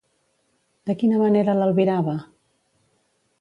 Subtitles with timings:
[0.91, 2.17] De quina manera l'albirava?